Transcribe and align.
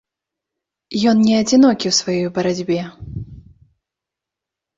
Ён 1.11 1.17
не 1.27 1.35
адзінокі 1.41 1.85
ў 1.91 1.99
сваёй 1.99 2.27
барацьбе. 2.39 2.79